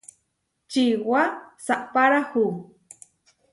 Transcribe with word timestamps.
Čiwá 0.71 1.21
saʼpárahu. 1.65 2.43